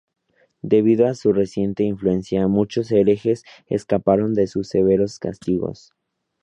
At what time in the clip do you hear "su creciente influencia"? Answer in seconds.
1.13-2.47